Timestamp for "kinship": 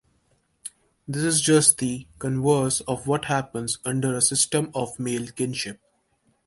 5.27-5.79